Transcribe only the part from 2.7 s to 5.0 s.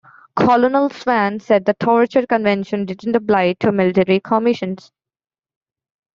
didn't apply to military commissions.